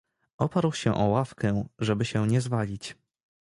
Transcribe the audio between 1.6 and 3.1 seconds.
żeby się nie zwalić.